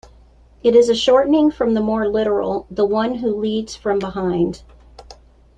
It 0.63 0.75
is 0.75 0.89
a 0.89 0.95
shortening 0.95 1.51
from 1.51 1.75
the 1.75 1.79
more 1.79 2.07
literal 2.07 2.65
"the 2.71 2.85
one 2.85 3.13
who 3.19 3.35
leads 3.35 3.75
from 3.75 3.99
behind". 3.99 4.63